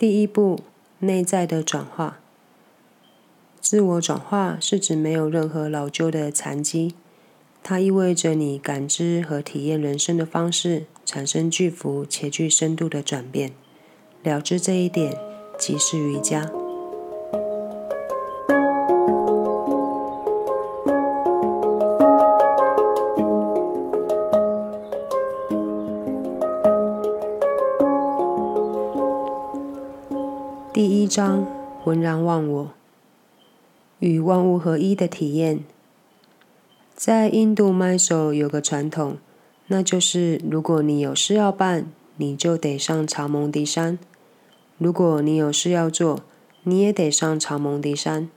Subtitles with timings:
[0.00, 0.60] 第一步，
[1.00, 2.20] 内在的转化。
[3.60, 6.94] 自我转化是指没有任何老旧的残疾，
[7.62, 13.52] 它意味着你感知和体验人生的方式产生巨幅且具深度的转变。
[14.22, 15.14] 了知这一点，
[15.58, 16.50] 即是瑜伽。
[31.10, 31.44] 章：
[31.82, 32.70] 浑然忘我。
[33.98, 35.64] 与万物合一的体验，
[36.94, 39.18] 在印度麦手有个传统，
[39.66, 43.98] 那就是如果你有事要办，你就得上查蒙迪山；
[44.78, 46.20] 如果你有事要做，
[46.62, 48.30] 你也得上查蒙迪山。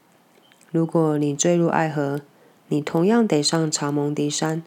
[0.72, 2.22] 如果你坠入爱河，
[2.70, 4.64] 你同样得上查蒙迪山。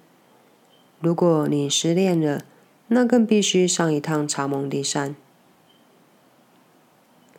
[1.00, 2.42] 如果你失恋了，
[2.86, 5.16] 那更必须上一趟查蒙迪山。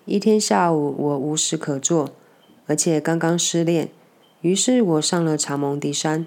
[0.08, 2.12] 一天下午，我无事可做。
[2.66, 3.90] 而且刚刚失恋，
[4.40, 6.26] 于是我上了长蒙迪山。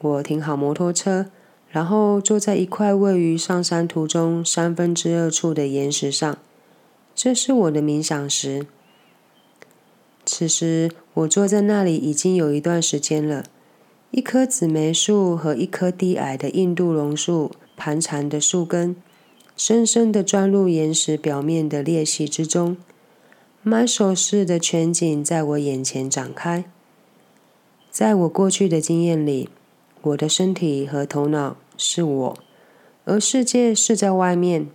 [0.00, 1.26] 我停好摩托车，
[1.68, 6.38] 然后坐在一块位于上山途中三分之二处的岩石上。
[7.14, 8.66] 这是我的冥想石。
[10.24, 13.44] 此时我坐在那里已经有一段时间了。
[14.10, 18.96] 一棵紫莓树和一棵低矮的印度榕树盘缠的树根，
[19.56, 22.76] 深深地钻入岩石表面的裂隙之中。
[23.62, 26.64] 满手式的全景在我眼前展开。
[27.90, 29.48] 在我过去的经验里，
[30.02, 32.38] 我的身体和头脑是我，
[33.04, 34.68] 而世界是在外面。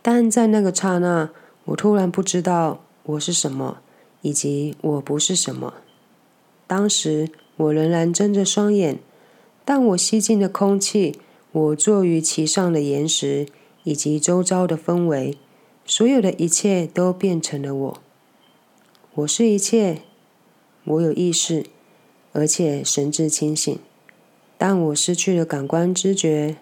[0.00, 1.28] 但在那个刹那，
[1.66, 3.78] 我突然不知道我是什么，
[4.22, 5.74] 以及我不是什么。
[6.66, 8.98] 当时我仍然睁着双眼，
[9.64, 11.18] 但我吸进的空气，
[11.52, 13.46] 我坐于其上的岩石，
[13.84, 15.38] 以及周遭的氛围。
[15.86, 18.02] 所有的一切都变成了我。
[19.14, 20.02] 我是一切，
[20.84, 21.66] 我有意识，
[22.32, 23.78] 而且神志清醒。
[24.56, 26.56] 但我失去了感官知觉，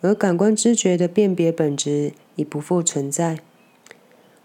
[0.00, 3.40] 而感官知觉的辨别本质已不复存在。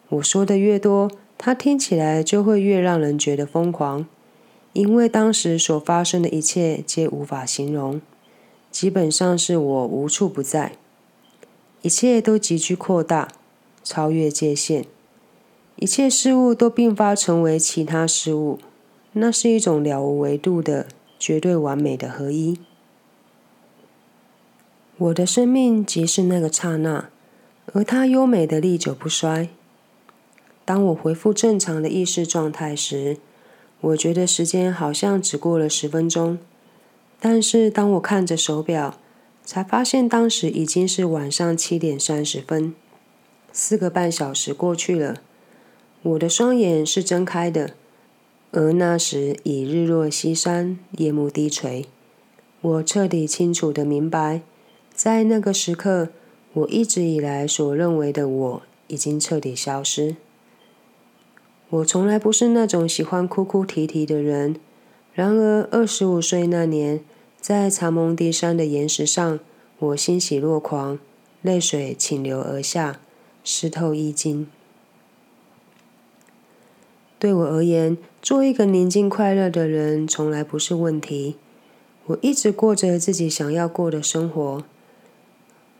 [0.09, 4.07] 我说的越多，它听起来就会越让人觉得疯狂，
[4.73, 8.01] 因为当时所发生的一切皆无法形容，
[8.71, 10.73] 基本上是我无处不在，
[11.83, 13.27] 一切都急剧扩大。
[13.83, 14.85] 超越界限，
[15.75, 18.59] 一切事物都并发成为其他事物，
[19.11, 20.87] 那是一种了无维度的
[21.19, 22.57] 绝对完美的合一。
[24.97, 27.09] 我的生命即是那个刹那，
[27.73, 29.49] 而它优美的历久不衰。
[30.63, 33.17] 当我恢复正常的意识状态时，
[33.81, 36.39] 我觉得时间好像只过了十分钟，
[37.19, 38.97] 但是当我看着手表，
[39.45, 42.73] 才发现当时已经是晚上七点三十分。
[43.51, 45.21] 四个半小时过去了，
[46.01, 47.71] 我的双眼是睁开的，
[48.51, 51.85] 而那时已日落西山，夜幕低垂。
[52.61, 54.41] 我彻底清楚的明白，
[54.93, 56.09] 在那个时刻，
[56.53, 60.15] 我一直以来所认为的我已经彻底消失。
[61.69, 64.55] 我从来不是那种喜欢哭哭啼啼的人，
[65.13, 67.03] 然而二十五岁那年，
[67.43, 69.37] 在查蒙迪山的岩石上，
[69.77, 70.97] 我欣喜若狂，
[71.41, 73.01] 泪水倾流而下。
[73.43, 74.47] 湿透衣襟。
[77.19, 81.35] 对我而言，做一个宁静快乐的人从来不是问题。
[82.05, 84.63] 我一直过着自己想要过的生活。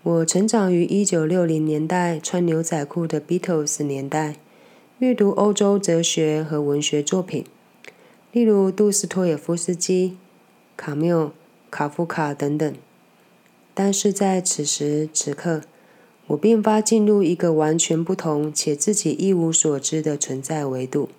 [0.02, 4.36] 我成长于一九六零年代穿牛仔裤的 Beatles 年代，
[5.00, 7.46] 阅读欧洲哲学和文学作品，
[8.34, 10.18] 例如杜斯托也夫斯基、
[10.76, 11.32] 卡缪、
[11.74, 12.76] 卡夫卡等等。
[13.74, 15.62] 但是在此时此刻，
[16.28, 21.10] 我并发进入一个完全不同且自己一无所知的存在维度，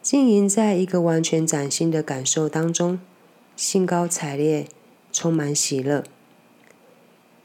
[0.00, 3.00] 经营在一个完全崭新的感受当中，
[3.56, 4.68] 兴高采烈，
[5.12, 6.04] 充满喜乐。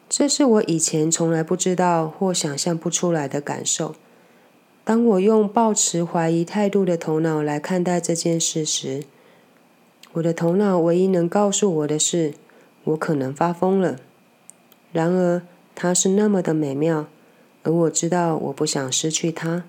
[0.07, 3.95] 这是我以前从来不知道或想象不出来的感受。
[4.83, 9.03] 当我用抱持怀疑态度的头脑来看待这件事时，
[10.19, 12.35] 我的头脑唯一能告诉我的是，
[12.85, 13.97] 我可能发疯了。
[14.93, 15.41] 然而。
[15.81, 17.07] 它是那么的美妙，
[17.63, 19.63] 而我知道我不想失去它。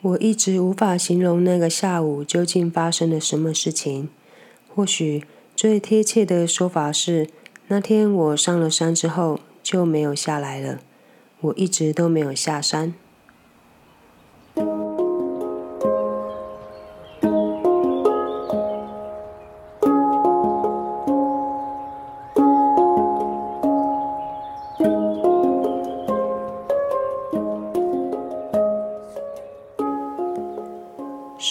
[0.00, 4.08] 我一直无法形容那个下午究竟发生了什么事情。
[4.74, 5.22] 或许
[5.54, 7.28] 最贴切的说法是，
[7.68, 10.80] 那天我上了山之后就没有下来了。
[11.42, 12.92] 我一直都没有下山。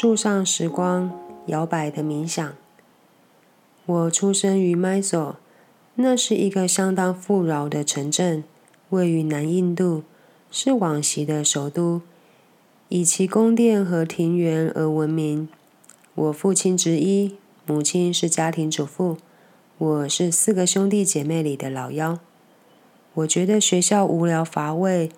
[0.05, 1.11] 树上时光
[1.47, 2.53] 摇摆的冥想。
[3.87, 5.35] 我出生于迈索，
[5.95, 8.43] 那是一个相当富饶的城镇，
[8.91, 10.03] 位于南印度，
[10.51, 12.01] 是往昔的首都，
[12.87, 15.49] 以其宫殿和庭园而闻名。
[16.13, 19.17] 我父亲之一，母亲是家庭主妇，
[19.79, 22.19] 我是四个兄弟姐妹里的老幺。
[23.15, 25.09] 我觉得学校无聊乏味，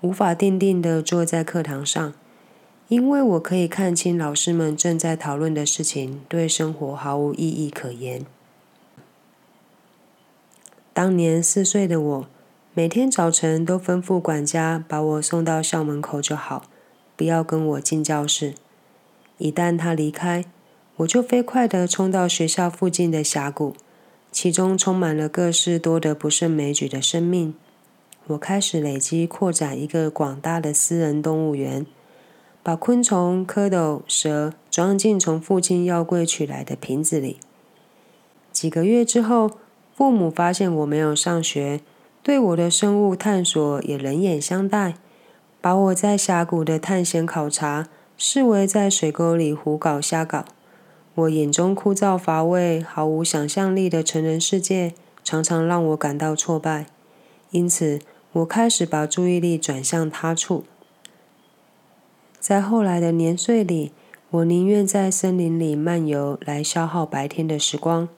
[0.00, 2.14] 无法定定地坐在课堂上。
[2.92, 8.26] 因为我可以看清老师们正在讨论的事情，对生活毫无意义可言。
[10.92, 12.26] 当年四岁的我，
[12.74, 16.64] 每天早晨都吩咐管家把我送到校门口就好，
[17.16, 18.52] 不要跟我进教室。
[19.38, 20.44] 一旦他离开，
[20.96, 23.74] 我就飞快地冲到学校附近的峡谷，
[24.30, 27.54] 其中充满了各式多得不胜枚举的生命。
[28.26, 31.86] 我开始累积扩展一个广大的私人动物园。
[32.62, 37.38] 把昆虫、蝌蚪、蛇装进从父亲药柜取来的瓶子里。
[38.52, 39.50] 几个月之后，
[39.96, 41.80] 父母发现我没有上学，
[42.22, 44.94] 对我的生物探索也冷眼相待，
[45.60, 50.44] 把我在峡谷的探险考察视为在水沟里胡搞瞎搞。
[51.14, 54.94] 我眼中枯燥乏味、毫无想象力的成人世界，
[55.24, 56.86] 常常让我感到挫败。
[57.50, 57.98] 因此，
[58.32, 60.64] 我开始把注意力转向他处。
[62.42, 63.92] 在后来的年岁里，
[64.30, 68.08] 我宁愿在森林里漫游来消耗白天的时光，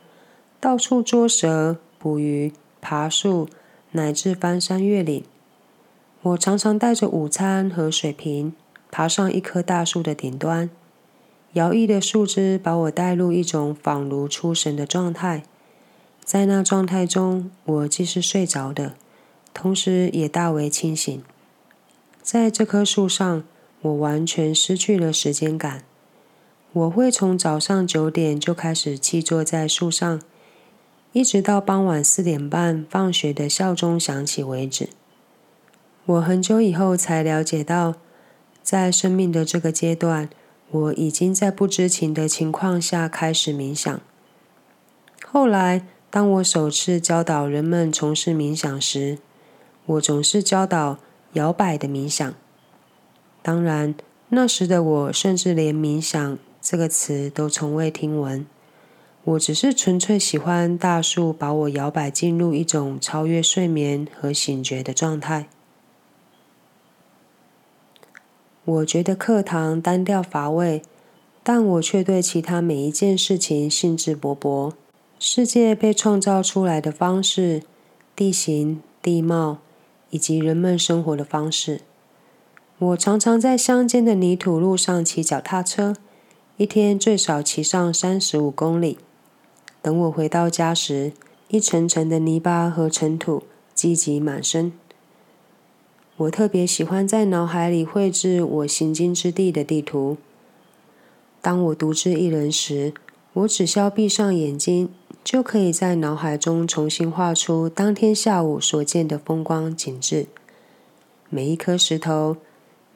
[0.59, 2.51] 到处捉蛇、捕鱼、
[2.81, 3.47] 爬树，
[3.91, 5.23] 乃至翻山越岭。
[6.23, 8.55] 我常常带着午餐和水瓶，
[8.91, 10.71] 爬上一棵大树的顶端，
[11.53, 15.43] 摇曳的树枝把我带入一种仿如出神的状态。
[16.25, 18.95] 在那状态中，我既是睡着的，
[19.53, 21.23] 同时也大为清醒。
[22.23, 23.45] 在这棵树上。
[23.85, 25.85] 我完全失去了时间感。
[26.73, 30.23] 我会从早上九点就开始栖坐在树上，
[31.13, 34.89] 一直到傍晚四点半放学的校钟响起为止。
[36.07, 37.97] 我很久以后才了解到，
[38.63, 40.31] 在生命的这个阶段，
[40.71, 44.01] 我已经在不知情的情况下开始冥想。
[45.27, 49.19] 后来，当我首次教导人们从事冥想时，
[49.87, 50.99] 我总是教导
[51.35, 52.35] 摇摆的冥想。
[53.45, 53.95] 当然，
[54.31, 58.47] 那时的我甚至连“冥想”这个词都从未听闻。
[59.25, 65.51] 我只是纯粹喜欢大树把我摇摆进入一种超越睡眠和醒觉的状态。
[68.65, 70.81] 我觉得课堂单调乏味，
[71.43, 74.73] 但我却对其他每一件事情兴致勃勃。
[75.19, 77.63] 世界被创造出来的方式、
[78.17, 79.59] 地形、地貌
[80.09, 81.83] 以及人们生活的方式。
[82.85, 85.95] 我常常在乡间的泥土路上骑脚踏车，
[86.59, 88.99] 一天最少骑上三十五公里。
[89.81, 91.13] 等我回到家时，
[91.49, 94.73] 一层层的泥巴和尘土积积满身。
[96.19, 100.19] 我特别喜欢在脑海里绘制我行经之地的地图。
[101.41, 102.93] 当我独自一人时，
[103.33, 104.91] 我只需要闭上眼睛，
[105.25, 110.27] 就可以在脑海中重新画出当天下午所见的风光景致。
[111.31, 112.37] 每一颗石头。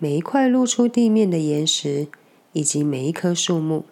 [0.01, 2.07] 每一块露出地面的岩石，
[2.53, 3.83] 以及每一棵树木，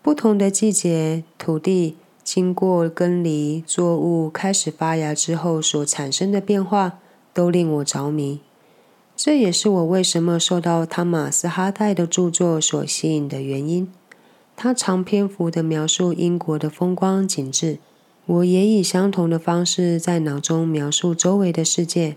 [0.00, 7.00] 不同的季节，土地经过耕犁，作物开始发芽之后所产生的变化，
[7.34, 8.38] 都令我着迷。
[9.16, 13.92] 这也是我为什么受到汤马斯哈代的著作所吸引的原因。
[14.56, 17.80] 他长篇幅的描述英国的风光景致，
[18.26, 22.16] 我也以相同的方式在脑中描述周围的世界。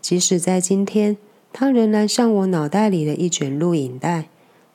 [0.00, 1.18] 即使在今天。
[1.58, 4.28] 它仍然像我脑袋里的一卷录影带，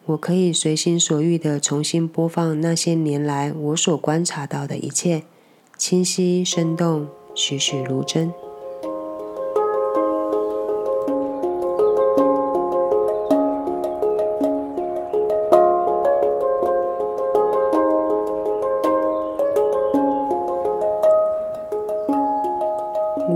[0.08, 5.22] 我可以随心所欲地重新播放那些年来我所观察到的一切，
[5.78, 8.34] 清晰生动，栩栩如真。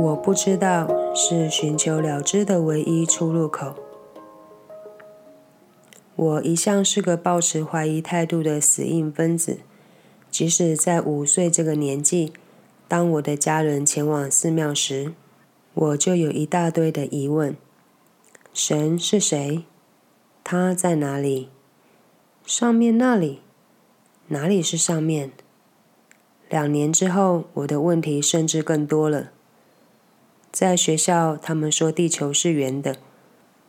[0.05, 3.73] 我不知道是寻求了知的唯一出入口。
[6.15, 9.57] 我一向是个抱持怀疑态度的死硬分子，
[10.29, 12.33] 即使在五岁这个年纪，
[12.87, 15.13] 当我的家人前往寺庙时，
[15.73, 17.57] 我就有一大堆的疑问：
[18.53, 19.63] 神是谁？
[20.43, 21.49] 他在哪里？
[22.45, 23.39] 上面那里？
[24.27, 25.31] 哪里是上面？
[26.47, 29.31] 两年之后，我的问题甚至更多了。
[30.55, 32.95] 在学校，他们说地球是圆的，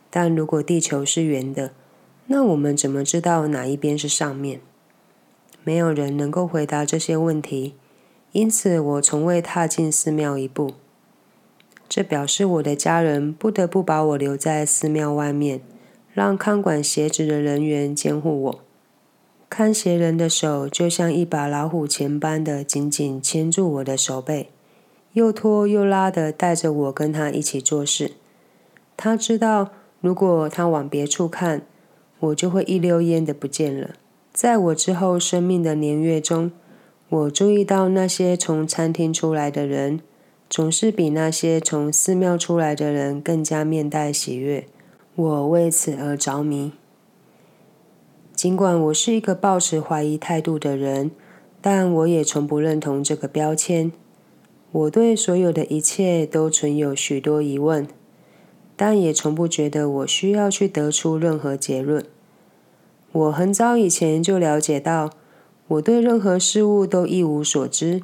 [0.09, 1.73] 但如果地球是圆的，
[2.27, 4.61] 那我们怎么知道哪一边是上面？
[5.65, 7.73] 没有人能够回答这些问题，
[8.31, 10.75] 因此我从未踏进寺庙一步。
[11.89, 15.59] 这表示我的家人不得不把我留在寺庙外面，
[16.13, 18.59] 让看管鞋子的人员监护我。
[19.49, 24.51] 看鞋人的手就像一把老虎钳般的紧紧牵住我的手背，
[25.17, 28.11] 又拖又拉的带着我跟他一起做事。
[28.95, 31.63] 他知道，如果他往别处看，
[32.19, 33.95] 我就会一溜烟的不见了。
[34.31, 36.51] 在我之后生命的年月中，
[37.09, 40.01] 我注意到那些从餐厅出来的人，
[40.47, 44.67] 总是比那些从寺庙出来的人更加面带喜悦。
[45.15, 46.73] 我为此而着迷。
[48.35, 51.09] 尽管我是一个抱持怀疑态度的人，
[51.59, 53.91] 但我也从不认同这个标签。
[54.71, 57.87] 我对所有的一切都存有许多疑问，
[58.75, 62.05] 但也从不觉得我需要去得出任何结论。
[63.13, 65.11] 我很早以前就了解到，
[65.69, 68.03] 我对任何事物都一无所知，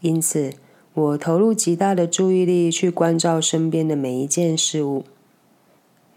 [0.00, 0.54] 因此
[0.94, 5.04] 我投入极大的注意力去关照身边的每一件事物。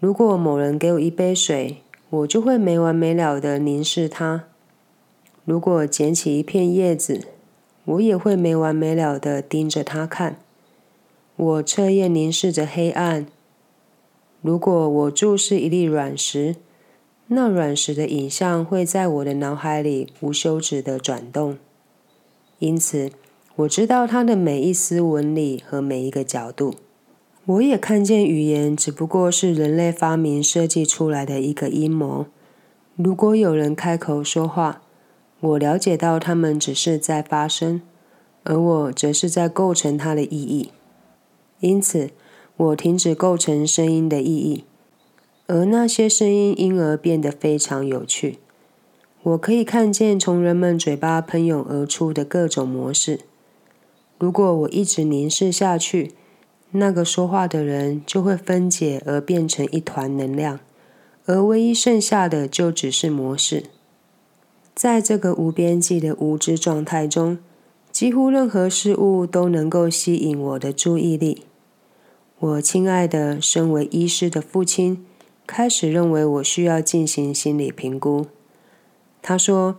[0.00, 1.78] 如果某人给我一杯水，
[2.10, 4.44] 我就会没完没了的凝视它。
[5.44, 7.20] 如果捡起一片叶子，
[7.84, 10.38] 我也会没完没了的盯着它看。
[11.36, 13.26] 我彻夜凝视着黑暗。
[14.40, 16.56] 如果我注视一粒软石，
[17.28, 21.58] 那软石的影像会在我的脑海里无休止的转动。
[22.58, 23.10] 因此，
[23.56, 26.74] 我知道它的每一丝纹理和每一个角度。
[27.46, 32.26] 我也看见语言只不过是人类发明设计出来的一个阴谋。
[32.96, 34.80] 如果有人开口说话，
[35.44, 37.82] 我了解到他们只是在发声，
[38.44, 40.70] 而我则是在构成它的意义。
[41.60, 42.12] 因此，
[42.56, 44.64] 我停止构成声音的意义，
[45.46, 48.38] 而那些声音因而变得非常有趣。
[49.22, 53.20] 我可以看见从人们嘴巴喷涌而出的各种模式。
[54.18, 56.12] 如果我一直凝视下去，
[56.70, 60.60] 那个说话的人就会分解而变成一团能量，
[61.26, 63.64] 而唯一剩下的就只是模式。
[64.74, 67.38] 在这个无边际的无知状态中，
[67.92, 71.44] 几乎任何事物都能够吸引我的注意力。
[72.40, 75.06] 我亲爱的身为医师的父亲
[75.46, 78.26] 开始认为我需要进行心理评估。
[79.22, 79.78] 他说：“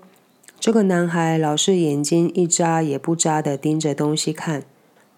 [0.59, 4.63] 这个男孩老是眼睛一眨也不眨的盯着东西看。”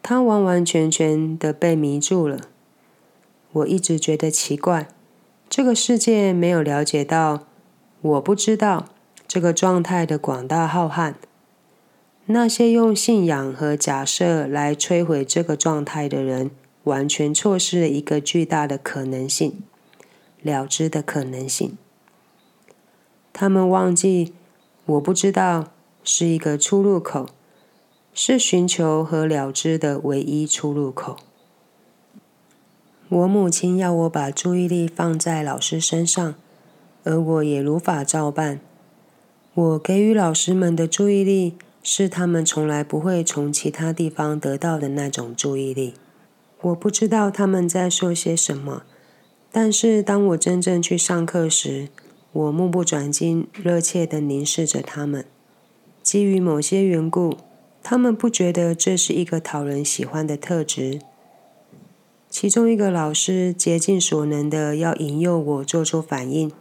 [0.01, 2.39] 他完完全全的被迷住了。
[3.51, 4.87] 我一直觉得奇怪，
[5.49, 7.45] 这个世界没有了解到，
[8.01, 8.89] 我不知道
[9.27, 11.15] 这个状态的广大浩瀚。
[12.27, 16.51] 那些用信仰和假设来摧毁这个状态的人，
[16.83, 19.61] 完全错失了一个巨大的可能性——
[20.41, 21.77] 了知的可能性。
[23.33, 24.33] 他们忘记，
[24.85, 25.67] 我不知道
[26.03, 27.27] 是一个出入口。
[28.19, 31.17] 是寻求和了知的唯一出入口。
[33.09, 36.33] 我母亲要我把注意力放在老师身上，
[37.03, 38.59] 而我也如法照办。
[39.57, 45.95] 我给予老师们的注意力，是他们从来不会从其他地方得到的那种注意力。
[46.61, 48.83] 我不知道他们在说些什么，
[49.51, 51.87] 但是当我真正去上课时，
[52.31, 55.25] 我目不转睛、热切地凝视着他们。
[56.03, 57.37] 基于某些缘故。
[57.89, 60.99] 他们不觉得这是一个讨人喜欢的特质。
[62.29, 66.51] 其中一个老师竭尽所能的要引诱我做出反应，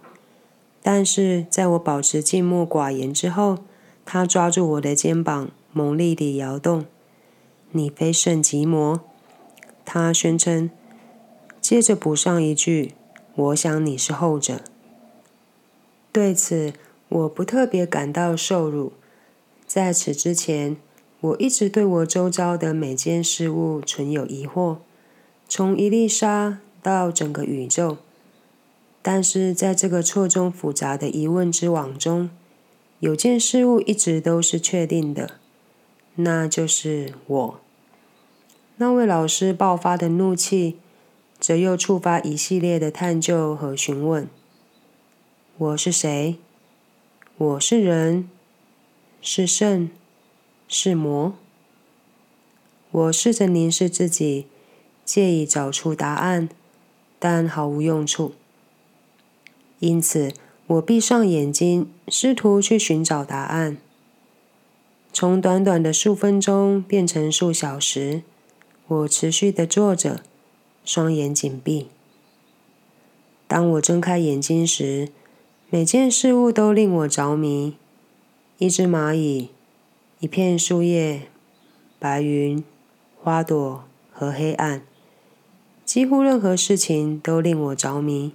[0.88, 3.58] 但是在我保持静默寡言之后，
[4.04, 6.84] 他抓住我的肩膀，猛力地摇动。
[7.72, 9.00] 你非圣即魔，
[9.84, 10.70] 他宣称，
[11.60, 12.94] 接着补上一句
[13.34, 14.60] ：“我想你是后者。”
[16.12, 16.72] 对此，
[17.08, 18.92] 我不特别感到受辱。
[19.66, 20.76] 在此之前。
[21.18, 24.76] 我一直对我周遭的每件事物存有疑惑，
[25.48, 27.96] 从一粒沙到整个宇宙。
[29.08, 32.28] 但是在这个错综复杂的疑问之网中，
[32.98, 35.38] 有件事物一直都是确定的，
[36.16, 37.60] 那就是我。
[38.78, 40.80] 那位老师爆发的怒气，
[41.38, 44.28] 则又触发一系列的探究和询问：
[45.56, 46.38] 我是谁？
[47.36, 48.28] 我是人？
[49.22, 49.88] 是圣？
[50.66, 51.32] 是魔。
[52.90, 54.48] 我试着凝视自己，
[55.04, 56.48] 借以找出答案，
[57.20, 58.34] 但毫无用处。
[59.78, 60.32] 因此，
[60.66, 63.76] 我闭上眼睛，试图去寻找答案。
[65.12, 68.22] 从短短的数分钟变成数小时，
[68.86, 70.22] 我持续的坐着，
[70.84, 71.88] 双眼紧闭。
[73.48, 75.08] 当我睁开眼睛时，
[75.70, 77.76] 每件事物都令我着迷。
[78.58, 79.50] 一只蚂蚁，
[80.20, 81.28] 一片树叶，
[81.98, 82.64] 白云，
[83.22, 84.82] 花朵和黑暗，
[85.84, 88.32] 几乎任何事情都令我着迷。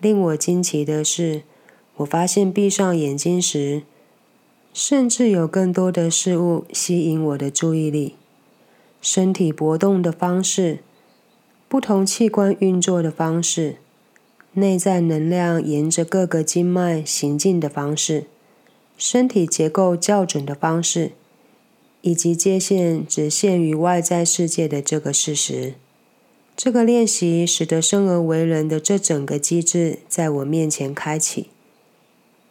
[0.00, 1.42] 令我惊奇的是，
[1.96, 3.82] 我发现闭上眼睛时，
[4.72, 8.14] 甚至有更多的事物吸引我的注意力：
[9.02, 10.78] 身体搏动的方式，
[11.68, 13.76] 不同器官运作的方式。
[14.54, 18.24] 内在能量沿着各个经脉行进的方式，
[18.96, 21.12] 身体结构校准的方式，
[22.00, 25.74] 以及界限只限于外在世界的这个事实。
[26.58, 31.50] 这个练习使得生而为人的这整个机制在我面前开启。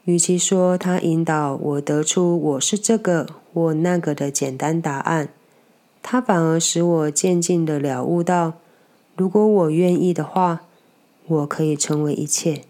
[0.06, 5.28] 与其说它引导我得出我是这个或那个的简单答案，
[6.02, 8.54] 它反而使我渐进的了悟到，
[9.18, 10.62] 如果我愿意的话。
[11.30, 12.62] 我可以成为一切，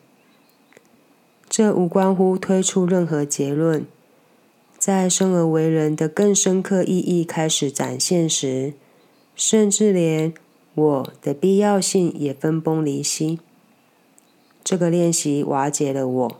[1.47, 3.85] 这无关乎推出任何结论。
[4.79, 8.73] 在生而为人的更深刻意义开始展现时，
[9.35, 10.33] 甚至连
[10.77, 13.39] 我的必要性也分崩离析。
[14.63, 16.37] 这个练习瓦解了我，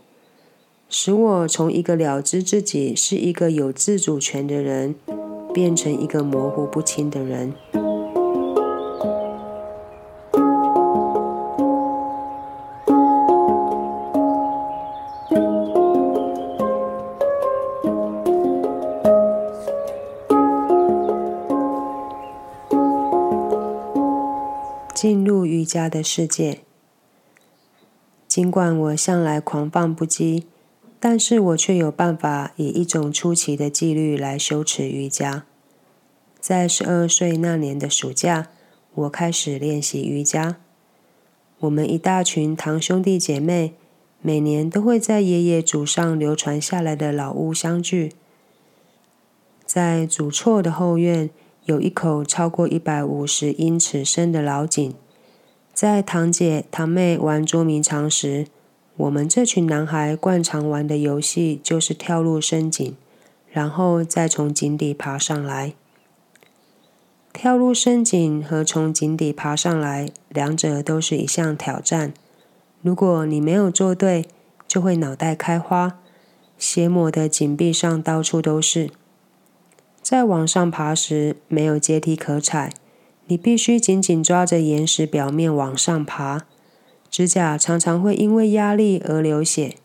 [0.88, 4.94] 使我从一个了知自己是一个有自主权的人，
[5.52, 7.52] 变成一个模糊不清的人。
[25.68, 26.62] 伽的世界。
[28.26, 30.44] 尽管我向来狂放不羁，
[30.98, 35.44] 但是我却有办法以一种出奇的纪律来修持瑜伽。
[36.40, 38.48] 在十二岁那年的暑假，
[38.94, 40.56] 我开始练习瑜伽。
[41.58, 43.74] 我们一大群堂兄弟姐妹，
[44.22, 48.14] 每年都会在爷爷祖上流传下来的老屋相聚。
[49.66, 51.28] 在祖厝的后院。
[51.64, 54.94] 有一口超过一百五十英尺深的老井，
[55.80, 58.48] 在堂姐堂妹玩捉迷藏时，
[58.96, 62.96] 我们这群男孩惯常玩的游戏就是跳入深井，
[63.48, 65.74] 然后再从井底爬上来。
[67.32, 72.12] 跳入深井和从井底爬上来，两者都是一项挑战。
[72.82, 74.26] 如果你没有做对，
[74.66, 76.00] 就会脑袋开花，
[76.58, 78.90] 血抹的井壁上到处都是。
[80.02, 82.72] 在往上爬时，没有阶梯可踩，
[83.28, 86.46] 你必须紧紧抓着岩石表面往上爬。
[87.10, 89.76] 指甲常常会因为压力而流血。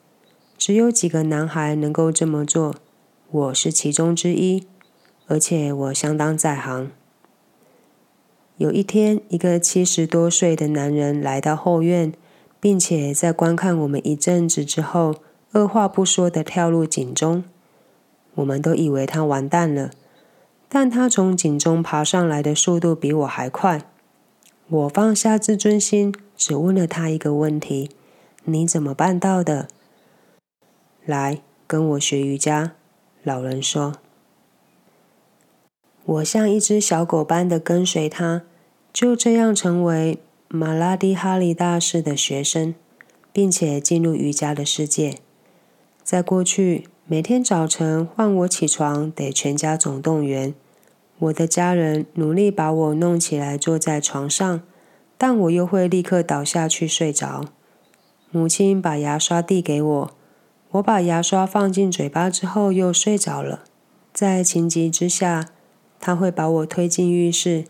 [0.57, 2.75] 只有几个男孩能够这么做，
[3.29, 4.65] 我是其中之一，
[5.27, 6.91] 而且我相当在行。
[8.57, 12.13] 有一天，一个七十多岁的男人来到后院，
[12.61, 15.15] 并且在观看我们一阵子之后，
[15.51, 17.43] 二话不说的跳入井中。
[18.35, 19.91] 我们都以为他完蛋了。
[20.75, 23.83] 但他从井中爬上来的速度比我还快。
[24.67, 27.91] 我放下自尊心，只问了他一个问题
[28.45, 29.67] ：“你怎么办到的？”
[31.05, 32.71] 来，跟我学瑜伽。
[33.21, 33.93] 老人说
[36.05, 38.41] ：“我像一只小狗般的跟随他，
[38.91, 42.73] 就这样成为马拉蒂哈利大师的学生，
[43.31, 45.19] 并且进入瑜伽的世界。
[46.03, 50.55] 在过去，每天早晨换我起床，得全家总动员。”
[51.19, 54.61] 我的家人努力把我弄起来，坐在床上，
[55.17, 57.45] 但我又会立刻倒下去睡着。
[58.31, 60.11] 母亲把牙刷递给我，
[60.71, 63.63] 我把牙刷放进嘴巴之后又睡着了。
[64.11, 65.49] 在情急之下，
[65.99, 67.65] 他会把我推进浴室，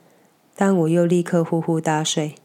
[0.55, 2.35] 但我又立刻呼呼大睡。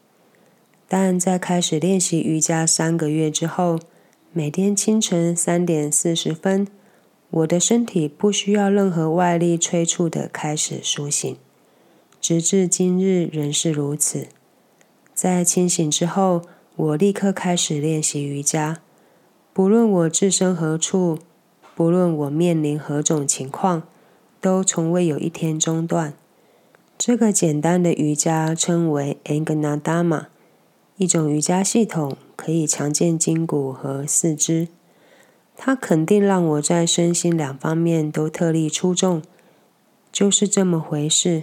[0.88, 3.78] 但在开始练习瑜伽三个月之后，
[4.32, 6.66] 每天清晨三点四十分。
[7.30, 11.36] 我的身体不需要任何外力催促的开始苏醒，
[12.20, 14.28] 直至今日仍是如此。
[15.12, 16.42] 在清醒之后，
[16.76, 18.80] 我立刻开始练习瑜伽。
[19.52, 21.18] 不论我置身何处，
[21.74, 23.82] 不论我面临何种情况，
[24.40, 26.14] 都从未有一天中断。
[26.96, 30.26] 这个简单的瑜伽称为 Anganadama，
[30.96, 34.68] 一种瑜伽系统，可以强健筋骨和四肢。
[35.60, 39.20] 它肯定让我在身心两方面都特立出众，
[40.12, 41.42] 就是这么回事，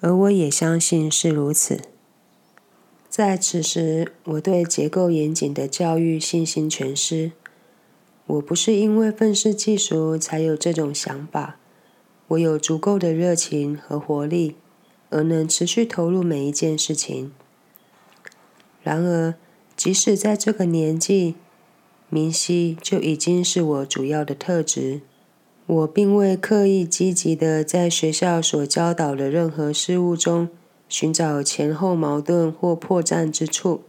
[0.00, 1.80] 而我也相信是如此。
[3.08, 7.32] 在此时，我对结构严谨的教育信心全失。
[8.26, 11.56] 我不是因为愤世嫉俗才有这种想法，
[12.28, 14.56] 我有足够的热情和活力，
[15.08, 17.32] 而能持续投入每一件事情。
[18.82, 19.34] 然而，
[19.74, 21.36] 即使在这个年纪，
[22.08, 25.00] 明晰就已经是我主要的特质。
[25.66, 30.50] 我并未刻意积极的在学校所教导的任何事物中
[30.88, 33.82] 寻找前后矛盾或破绽之处。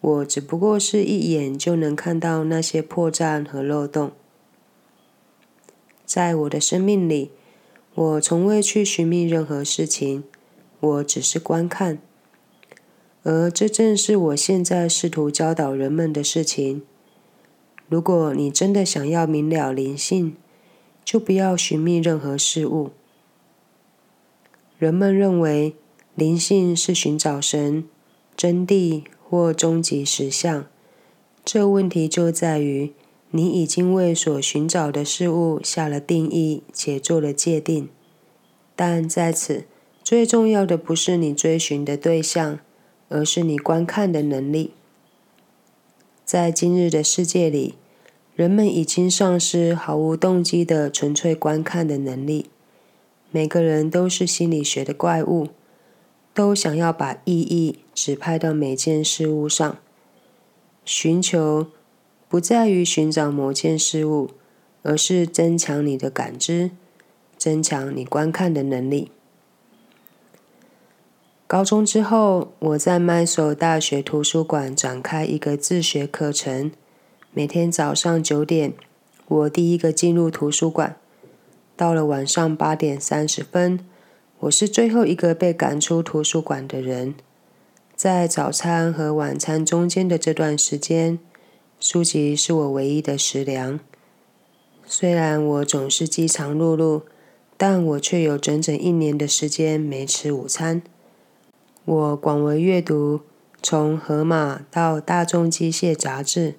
[0.00, 4.12] 我只不过是一眼就能看到那些破绽和漏洞。
[6.06, 7.30] 在我的生命里，
[7.94, 10.24] 我从未去寻觅任何事情，
[10.80, 11.98] 我只是观看。
[13.22, 16.82] 而这正是我现在试图教导人们的事情。
[17.90, 20.36] 如果你真的想要明了灵性，
[21.04, 22.92] 就不要寻觅任何事物。
[24.78, 25.74] 人们认为
[26.14, 27.84] 灵性是寻找神、
[28.36, 30.64] 真谛或终极实相。
[31.44, 32.92] 这问题就在于，
[33.32, 37.88] 你已经为所寻找的事物下了定义且做了界定。
[38.76, 39.64] 但在此，
[40.04, 42.60] 最重要的不是你追寻的对象。
[43.12, 44.70] 而是你观看的能力。
[46.24, 47.74] 在今日的世界里，
[48.40, 52.46] 人们已经丧失毫无动机的纯粹观看的能力。
[53.30, 55.48] 每个人都是心理学的怪物，
[56.32, 59.76] 都想要把意义指派到每件事物上。
[60.86, 61.66] 寻求
[62.30, 64.30] 不在于寻找某件事物，
[64.84, 66.70] 而是增强你的感知，
[67.36, 69.10] 增强你观看的能力。
[71.46, 76.72] 高中之后，我在麦索大学图书馆展开一个自学课程。
[77.32, 78.72] 每天早上九点，
[79.28, 80.96] 我第一个进入图书馆。
[81.76, 83.86] 到了晚上八点三十分，
[84.40, 87.14] 我是最后一个被赶出图书馆的人。
[87.94, 91.20] 在早餐和晚餐中间的这段时间，
[91.78, 93.78] 书籍是我唯一的食粮。
[94.84, 97.02] 虽然我总是饥肠辘辘，
[97.56, 100.82] 但我却有整整一年的时间没吃午餐。
[101.84, 103.20] 我广为阅读，
[103.62, 106.56] 从荷马到大众机械杂志，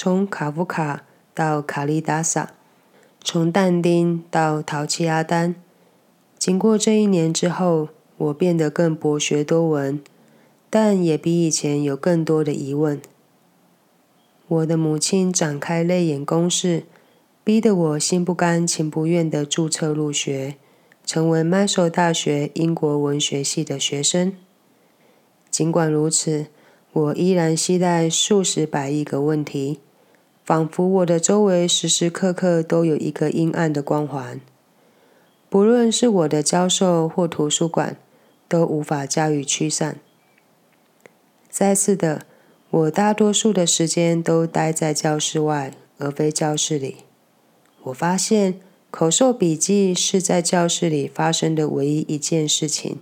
[0.00, 1.02] 从卡夫卡
[1.34, 2.52] 到卡利达萨，
[3.20, 5.56] 从但丁到陶器阿丹。
[6.38, 10.00] 经过这一年之后，我变得更博学多闻，
[10.70, 13.02] 但也比以前有更多的疑问。
[14.46, 16.84] 我的母亲展开泪眼攻势，
[17.42, 20.54] 逼得我心不甘情不愿地注册入学，
[21.04, 24.32] 成为麦索大学英国文学系的学生。
[25.50, 26.46] 尽管如此，
[26.92, 29.80] 我依然期待数十百亿个问题，
[30.48, 34.40] 仿佛我的周围时时刻刻都有一个阴暗的光环。
[35.50, 37.98] 不论是我的教授或图书馆，
[38.48, 40.00] 都无法加以驱散。
[41.50, 42.22] 再次的，
[42.70, 46.96] 我大多数的时间都待在教室外，而非教室里。
[47.82, 48.58] 我发现，
[48.90, 52.98] 口授笔记是在教室里发生的唯一一件事情。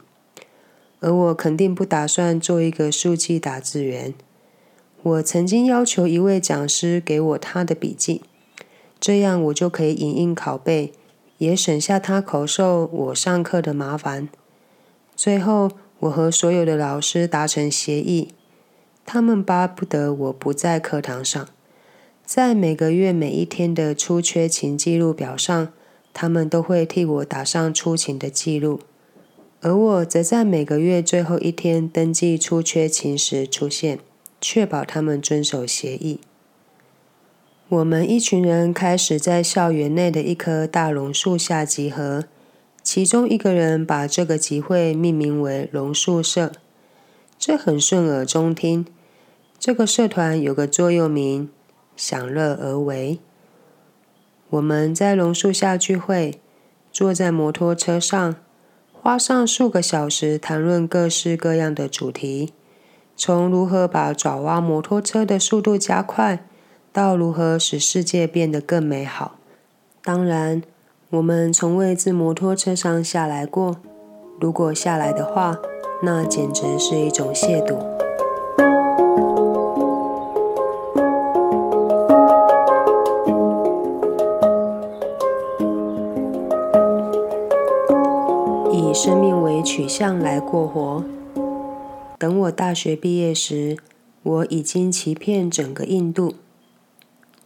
[0.99, 4.13] 而我肯定不打算做一个书记打字员。
[5.07, 8.23] 我曾经要求一位讲师给我他的笔记，
[8.99, 10.93] 这样我就可以影印拷贝，
[11.39, 14.29] 也省下他口授我上课的麻烦。
[15.15, 18.31] 最后，我和所有的老师达成协议，
[19.05, 21.49] 他们巴不得我不在课堂上，
[22.25, 25.73] 在每个月每一天的出缺勤记录表上，
[26.13, 28.81] 他们都会替我打上出勤的记录。
[29.61, 34.01] 而我则在每个月最后一天登记出缺勤时出现，
[34.49, 36.21] 确保他们遵守协议。
[37.69, 42.27] 我们一群人开始在校园内的一棵大榕树下集合，
[42.81, 46.53] 其中一个人把这个集会命名为“榕树社”，
[47.37, 48.87] 这很顺耳中听。
[49.59, 51.51] 这个社团有个座右铭
[51.97, 53.19] ：“享乐而为。”
[54.51, 56.41] 我们在榕树下聚会，
[56.93, 58.37] 坐在摩托车上。
[58.93, 62.53] 花上数个小时谈论各式各样的主题，
[63.19, 66.45] 从如何把爪哇摩托车的速度加快，
[66.93, 69.37] 到如何使世界变得更美好。
[70.05, 70.63] 当然，
[71.09, 73.79] 我们从未自摩托车上下来过。
[74.39, 75.57] 如果下来的话，
[76.03, 77.79] 那简直是一种亵渎。
[88.71, 91.03] 以生命为取向来过活。
[92.19, 93.77] 等我大学毕业时，
[94.23, 96.37] 我已经骑遍整个印度。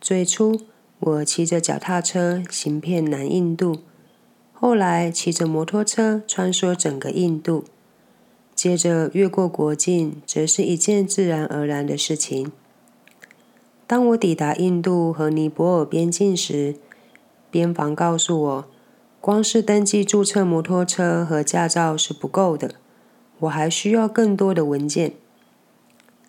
[0.00, 0.60] 最初，
[1.00, 3.80] 我骑着脚踏车行遍南印度，
[4.52, 7.64] 后来骑着摩托车穿梭整个印度，
[8.54, 12.52] 接着越过国境，则是一件自然而然的事情。
[13.88, 16.76] 当我抵达印度和尼泊尔边境时，
[17.50, 18.64] 边防告诉我。
[19.20, 22.76] 光是登记注册摩托车和驾照是不够的，
[23.40, 25.12] 我还需要更多的文件。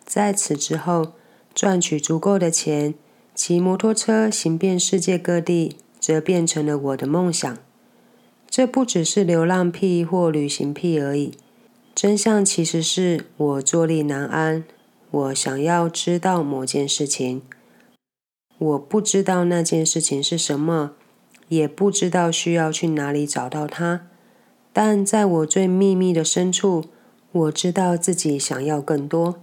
[0.04, 1.12] 在此之后，
[1.54, 2.94] 赚取足够的钱，
[3.34, 7.56] 骑摩托车行遍世界各地，则变成了我的梦想。
[8.50, 11.32] 这不只是流浪癖或旅行癖而已。
[11.94, 14.64] 真相其实是我坐立难安。
[15.10, 17.42] 我想要知道某件事情，
[18.58, 20.92] 我不知道那件事情是什么，
[21.48, 24.06] 也不知道需要去哪里找到它。
[24.72, 26.86] 但在我最秘密的深处，
[27.32, 29.40] 我知道自己想要更多。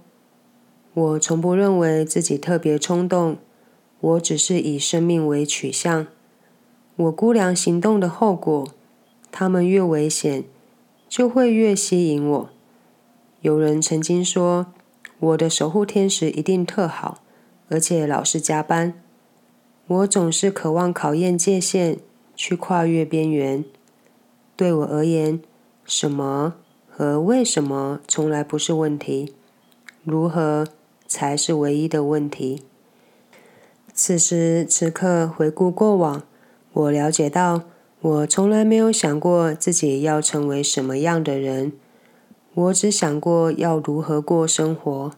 [0.94, 3.38] 我从不认为自己特别冲动，
[4.00, 6.06] 我只是以生命为取向。
[6.96, 8.68] 我估量行动的后果。
[9.32, 10.42] 他们越危险，
[11.08, 12.50] 就会越吸引我。
[13.40, 14.66] 有人曾经说，
[15.20, 17.22] 我的守护天使一定特好，
[17.68, 19.00] 而且老是加班。
[19.86, 21.98] 我总是渴望考验界限，
[22.34, 23.64] 去跨越边缘。
[24.56, 25.40] 对我而言，
[25.84, 26.56] 什么
[27.00, 29.32] 和为什么从来不是问题，
[30.04, 30.68] 如何
[31.06, 32.62] 才是唯一的问题。
[33.94, 36.22] 此时此刻，回顾过往，
[36.74, 37.62] 我了解到。
[38.02, 41.72] 我从来没有想过自己要成为什么样的人，
[42.52, 45.12] 我只想过要如何过生活。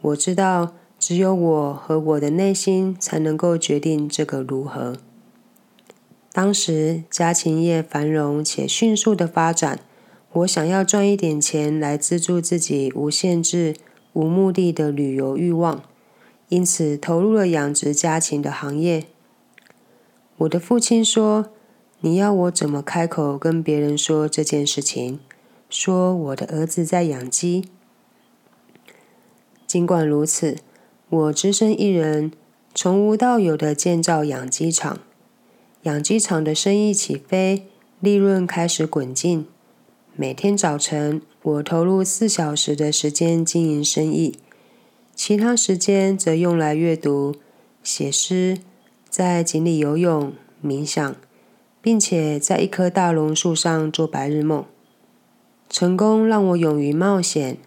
[0.00, 4.96] 我知道，只有我和我的内心才能够决定这个如何。
[6.32, 9.78] 当时家禽业繁荣且迅速的发展，
[10.36, 13.76] 我想要赚一点钱来资助自己无限制、
[14.12, 15.82] 无目的的旅游欲望，
[16.48, 19.06] 因此投入了养殖家禽的行业。
[20.38, 21.50] 我的父亲说。
[22.00, 25.18] 你要我怎么开口跟别人说这件事情？
[25.70, 27.70] 说我的儿子在养鸡。
[29.66, 30.58] 尽管如此，
[31.08, 32.30] 我只身一人，
[32.74, 35.00] 从无到有的建造养鸡场。
[35.84, 37.66] 养鸡场的生意起飞，
[37.98, 39.46] 利润开始滚进。
[40.18, 44.38] 每天早晨，我投入四小时的时间经营生意，
[45.14, 47.34] 其他时间则用来阅读、
[47.82, 48.58] 写诗，
[49.10, 50.32] 在井里游泳、
[50.64, 51.16] 冥想。
[51.82, 54.64] 并且在一棵大榕树上做白日梦。
[55.70, 57.58] 成功让我勇于冒险。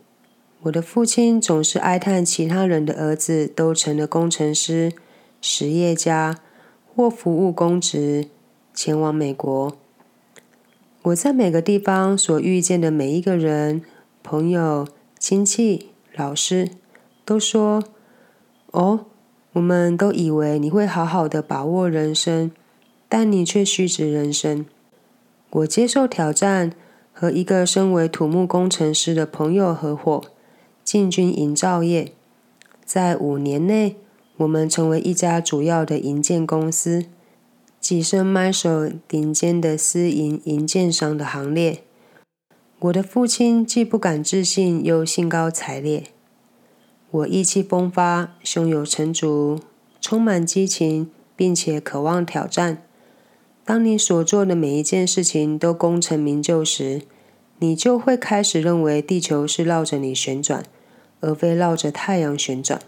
[0.63, 4.91] 我的父亲总是哀叹其他人的儿子都成了工程师、
[5.39, 6.37] 实业家
[6.93, 8.27] 或服务公职，
[8.73, 9.78] 前往美国。
[11.03, 13.81] 我在每个地方所遇见的每一个人、
[14.21, 16.71] 朋友、亲戚、老师，
[17.23, 17.83] 都说
[18.71, 19.05] ：“哦，
[19.53, 22.51] 我们都以为你会好好的把握人生。”
[23.11, 24.67] 但你却虚掷人生。
[25.49, 26.73] 我接受挑战，
[27.11, 30.21] 和一个身为土木工程师的朋友合伙
[30.83, 32.13] 进军营造业。
[32.85, 33.95] 在五年内，
[34.37, 37.05] 我们成为一家主要的营建公司，
[37.81, 41.83] 跻身买手顶尖的私营银建商的行列。
[42.79, 46.03] 我的父亲既不敢置信，又兴高采烈。
[47.11, 49.59] 我意气风发，胸有成竹，
[49.99, 52.83] 充满激情，并且渴望挑战。
[53.65, 57.01] 当你所做的每一件事情都功成名就时，
[57.59, 60.63] 你就会开始认为地球是绕着你旋转，
[61.21, 62.81] 而非绕着太阳旋转。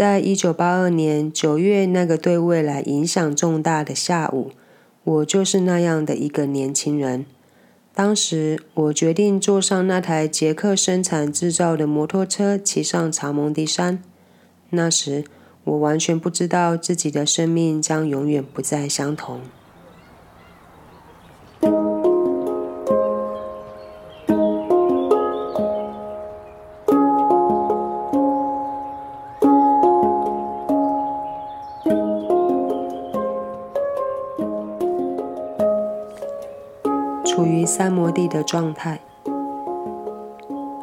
[0.00, 4.50] 在一九八二年九月那个对未来影响重大的下午，
[5.04, 7.26] 我就是那样的一个年轻人。
[7.94, 14.02] 当时，我决定坐上那台捷克生产制造的摩托车，骑上查蒙迪山。
[14.70, 15.24] 那时。
[15.64, 19.42] 我完全不知道自己的生命将永远不再相同。
[37.40, 39.00] 处于三摩地的状态。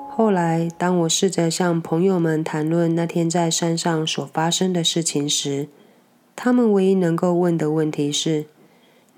[0.09, 5.67] 后来，当我试着向朋友们谈论那天在山上所发生的事情时，
[6.35, 8.47] 他们唯一能够问的问题是：“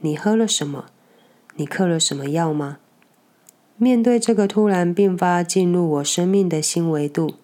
[0.03, 0.87] 你喝了什么？
[1.55, 2.79] 你嗑了什么药吗？”
[3.79, 7.35] 面对这个突然并发进入我生命的新维度，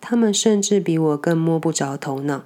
[0.00, 2.44] 他们甚至比我更摸不着头脑。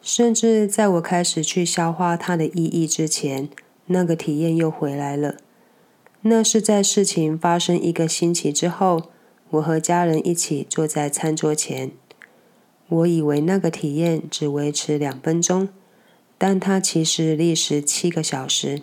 [0.00, 3.48] 甚至在我开始去消化它的意义之前，
[3.86, 5.34] 那个体验又回来了。
[6.22, 9.10] 那是在事情发生一个星期之后。
[9.52, 11.90] 我和家人一起坐在餐桌前，
[12.88, 15.68] 我以为那个体验只维持两分钟，
[16.38, 18.80] 但它其实历时七个小时。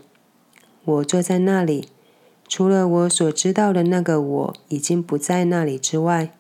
[0.85, 1.87] 我坐在那里，
[2.47, 6.33] 除了我所知道的那个我已经不在那里之外，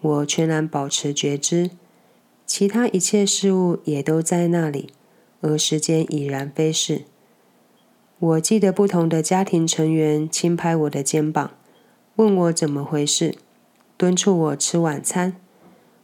[0.00, 1.70] 我全然保持觉知，
[2.44, 4.90] 其他一切事物也都在那里，
[5.42, 7.02] 而时间已然飞逝。
[8.18, 11.50] 我记得不同的家庭成员轻拍我的肩膀，
[12.16, 13.34] 问我怎么回事。
[13.98, 15.36] 敦促我吃晚餐，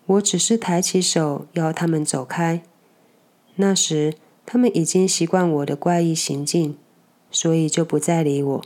[0.04, 2.62] 我只是抬起手要他们走开。
[3.56, 4.12] 那时，
[4.44, 6.76] 他们已经习惯我的怪异行径，
[7.30, 8.64] 所以就不再理我。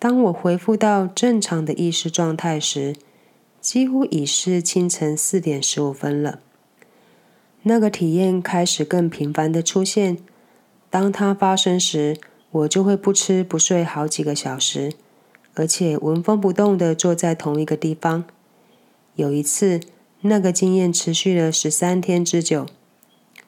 [0.00, 2.96] 当我恢复到正常的意识状态时，
[3.60, 6.40] 几乎已是清晨四点十五分了。
[7.62, 10.18] 那个体验开始更频繁的出现。
[10.90, 12.16] 当它发生时，
[12.56, 14.92] 我就会不吃不睡好几个小时，
[15.54, 18.24] 而且纹风不动的坐在同一个地方。
[19.14, 19.80] 有一次，
[20.22, 22.66] 那个经验持续了十三天之久。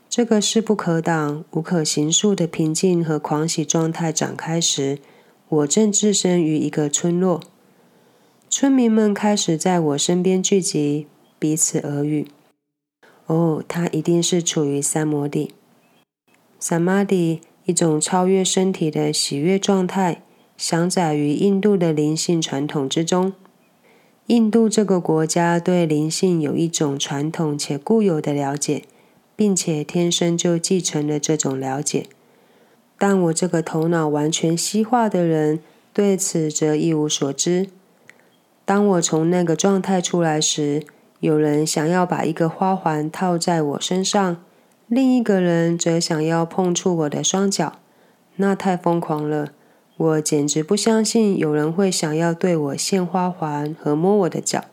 [0.09, 4.99] 这个势不可挡、无可形塑的平静和狂喜状态展开时，
[5.49, 7.43] 我正置身于一个村落。
[8.51, 11.07] 村民们开始在我身边聚集，
[11.39, 12.27] 彼此耳语。
[13.27, 15.53] 哦，他一定是处于三摩地。
[16.59, 20.23] 萨玛地，一种超越身体的喜悦状态，
[20.57, 23.33] 享载于印度的灵性传统之中。
[24.27, 28.83] 印度这个国家对灵性有一种传统且固有的了解。
[29.39, 32.07] 并且天生就继承了这种了解，
[32.99, 35.61] 但我这个头脑完全西化的人
[35.93, 37.69] 对此则一无所知。
[38.65, 40.83] 当我从那个状态出来时，
[41.21, 44.43] 有人想要把一个花环套在我身上，
[44.89, 47.75] 另一个人则想要碰触我的双脚，
[48.37, 49.53] 那太疯狂了！
[49.99, 54.65] 我简直不相信有人会想要对我献花环和摸我的脚。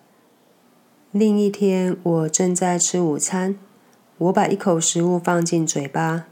[1.11, 3.57] 另一天，我正在吃午餐。
[4.17, 6.27] 我把一口食物放进嘴巴，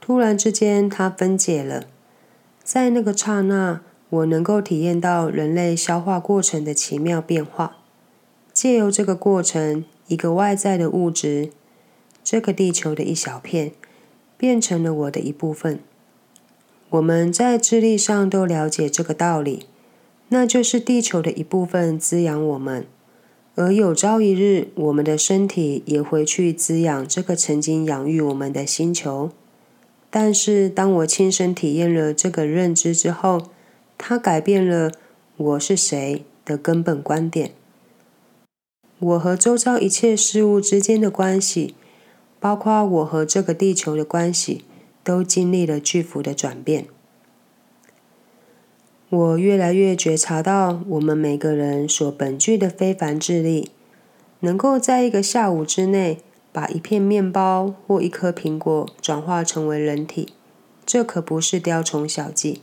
[0.00, 1.84] 突然之间，它分解了。
[2.64, 7.76] 在那个刹那，我能够体验到人类消化过程的奇妙变化。
[8.52, 11.50] 借由这个过程，一个外在的物质，
[12.22, 13.72] 这个地球的一小片，
[14.36, 15.80] 变成了我的一部分。
[16.90, 19.66] 我们在智力上都了解这个道理，
[20.30, 22.86] 那就是地球的一部分滋养我们。
[23.56, 29.30] 而有朝一日，我们的身体也会去滋养这个曾经养育我们的星球。
[30.08, 33.48] 但是，当我亲身体验了这个认知之后，
[33.98, 34.90] 它改变了
[35.36, 37.52] 我是谁的根本观点。
[38.98, 41.74] 我和周遭一切事物之间的关系，
[42.40, 44.64] 包括我和这个地球的关系，
[45.04, 46.86] 都经历了巨幅的转变。
[49.10, 53.70] 我越来越觉察到，我们每个人所本具的非凡智力，
[54.40, 56.20] 能够在一个下午之内
[56.52, 60.32] 把一片面包或一颗苹果转化成为人体，
[60.86, 62.62] 这可不是雕虫小技。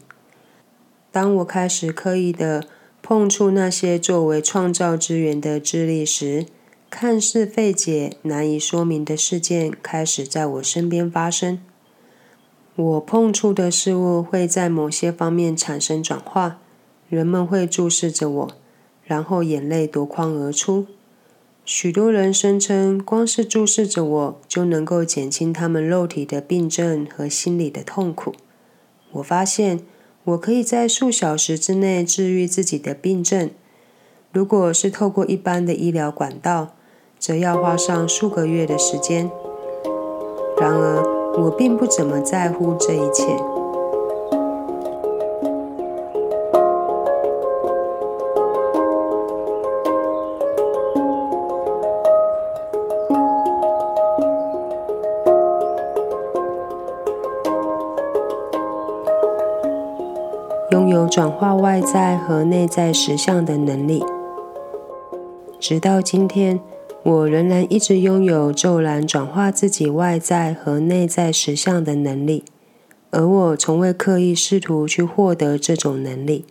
[1.12, 2.66] 当我开始刻意的
[3.02, 6.46] 碰触那些作为创造之源的智力时，
[6.90, 11.62] 看似费解、难以说明的事件开始在我身边发生。
[12.76, 16.60] 我碰触的事物会在某些方面产生转化，
[17.10, 18.52] 人们会注视着我，
[19.04, 20.88] 然后眼泪夺眶而出。
[21.66, 28.34] 许多人声称，光是注视着我就能够减轻他们肉体的病症和心理的痛苦。
[29.12, 29.82] 我发现，
[30.24, 33.52] 我可以在数小时之内治愈自己的病症。
[34.32, 36.76] 如果是透过一般的医疗管道，
[37.20, 39.30] 则要花上数个月的时间。
[40.60, 41.04] 然而，
[41.42, 43.38] 我并不怎么在乎这一切。
[60.72, 64.04] 拥有转化外在和内在实相的能力，
[65.60, 66.60] 直到今天。
[67.08, 72.44] 我仍然一直拥有骤然转化自己外在和内在实相的能力，
[73.12, 76.44] 而我从未刻意试图去获得这种能力。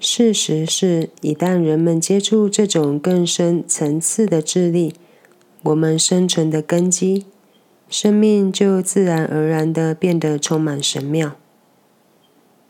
[0.00, 4.94] 事实是，一旦人们接触这种更深层次的智力，
[5.64, 7.26] 我们生存的根基，
[7.90, 11.36] 生命就自然而然的变得充满神妙。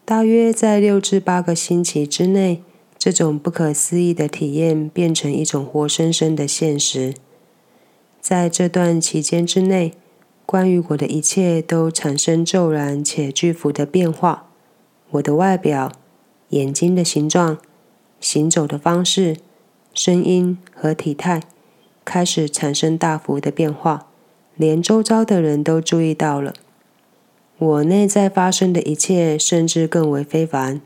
[0.05, 2.65] 大约在六至八个星期之内。
[3.07, 7.15] 这种不可思议的体验变成一种活生生的现实。
[8.21, 9.93] 在这段期间之内，
[10.45, 14.49] 关于我的一切都产生骤然且巨幅的变化。
[15.11, 15.93] 我的外表、
[16.49, 17.59] 眼睛的形状、
[18.19, 19.37] 行走的方式、
[19.95, 21.45] 声音和体态
[22.05, 24.09] 开始产生大幅的变化，
[24.57, 26.53] 连周遭的人都注意到了。
[27.59, 30.81] 我内在发生的一切甚至更为非凡。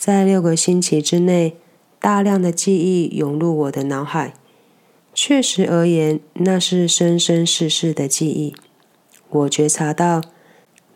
[0.00, 1.56] 在六个星期之内，
[2.00, 4.32] 大量的记忆涌入我的脑海。
[5.12, 8.54] 确实而言，那是生生世世的记忆。
[9.28, 10.22] 我觉察到，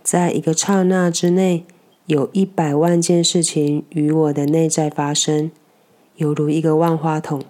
[0.03, 1.67] 在一个刹那之内，
[2.07, 5.51] 有一百万件事情与我的内在发生，
[6.17, 7.43] 犹如一个万花筒。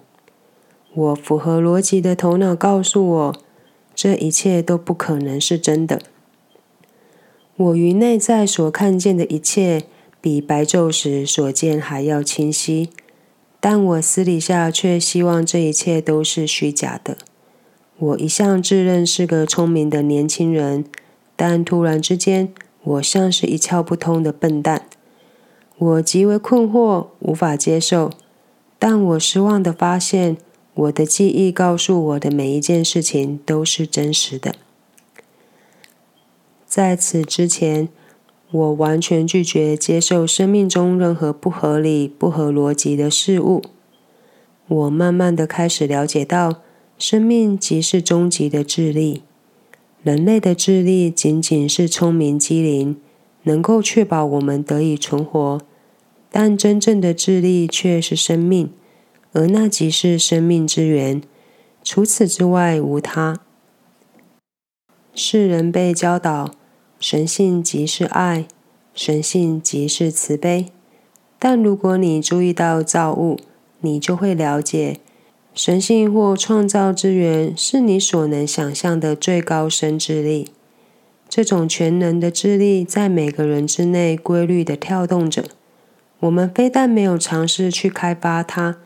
[0.93, 3.35] 我符合逻辑的头脑告诉我，
[3.95, 6.01] 这一切都不可能是真的。
[7.55, 9.83] 我于内在所看见的一切，
[10.25, 12.89] 比白昼时所见还要清晰，
[13.59, 17.15] 但我私底下却希望这一切都是虚假的。
[17.99, 20.83] 我一向自认是个聪明的年轻人，
[21.35, 22.51] 但突然之间，
[22.81, 24.87] 我像是一窍不通的笨蛋。
[25.77, 28.09] 我极为困惑，无法接受，
[28.79, 30.37] 但我失望的发现。
[30.73, 34.55] 我的记忆告诉我的每一件事情都是真实的。
[36.65, 37.87] 在此之前，
[38.55, 43.61] 我完全拒绝接受生命中任何不合理、不合逻辑的事物。
[44.67, 46.61] 我慢慢的开始了解到，
[46.97, 49.23] 生命即是终极的智力。
[50.03, 52.95] 人类的智力仅仅是聪明机灵，
[53.43, 55.59] 能够确保我们得以存活，
[56.31, 58.69] 但真正的智力却是生命。
[59.33, 61.21] 而那即是生命之源，
[61.83, 63.41] 除此之外无他。
[65.13, 66.51] 世人被教导，
[66.99, 68.45] 神性即是爱，
[68.93, 70.67] 神性即是慈悲。
[71.37, 73.39] 但如果你注意到造物，
[73.81, 74.99] 你就会了解，
[75.53, 80.51] 神性或创造之源是你所能想象的最高深智力。
[81.27, 85.45] 这种全能的智力在每个人之内规律的跳动着。
[86.19, 88.77] 我们非但没有尝试去开发它。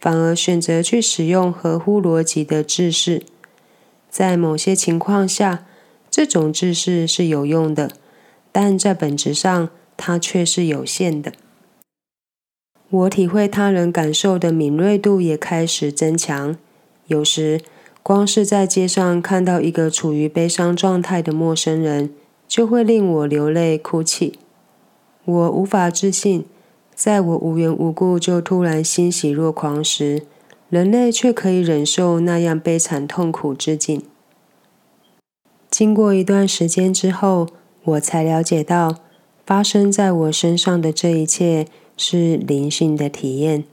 [0.00, 3.22] 反而选择去使用合乎逻辑的知识，
[4.10, 5.64] 在某些情况下，
[6.14, 7.90] 这种知识是有用的，
[8.52, 11.32] 但在本质上，它却是有限的。
[12.88, 16.56] 我体会他人感受的敏锐度也开始增强，
[17.08, 17.60] 有时
[18.04, 22.14] 光是在街上看到一个处于悲伤状态的陌生人，
[22.46, 24.38] 就会令我流泪哭泣。
[25.24, 26.44] 我无法置信。
[26.94, 30.22] 在我无缘无故就突然欣喜若狂时，
[30.70, 34.04] 人类却可以忍受那样悲惨痛苦之境。
[35.76, 37.48] 经过一段时间之后，
[37.82, 38.98] 我才了解到，
[39.44, 41.66] 发生在我身上的这一切
[41.96, 43.64] 是灵性的体验。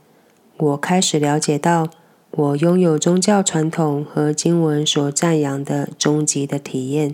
[0.58, 1.92] 我开始了解到，
[2.32, 7.14] 我拥有宗教传统和经文所赞扬的终极的体验，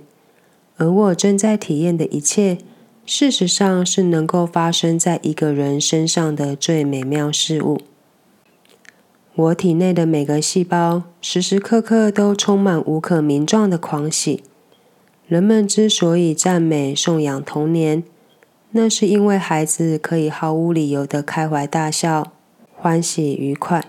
[0.77, 2.59] 而我正在体验的一切。
[3.05, 7.81] 事实上，是能够发生在一个人身上的最美妙事物。
[9.35, 14.45] 我体内的每个细胞时时刻刻都充满无可名状的狂喜。
[15.27, 18.01] 人们之所以赞美、颂扬童年，
[18.71, 22.31] 那是因为孩子可以毫无理由的开怀大笑、
[22.73, 23.85] 欢喜愉快。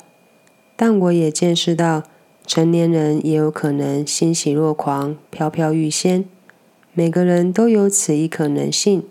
[0.75, 2.03] 但我也见识到，
[2.45, 6.25] 成年人也有可能欣喜若狂、飘飘欲仙。
[6.93, 9.05] 每个人都有此一可能性，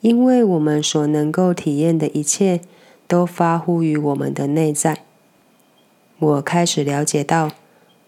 [0.00, 2.60] 因为我们所能够体验的一切
[3.08, 5.02] 都发乎于我们的内在。
[6.20, 7.50] 我开始了解到，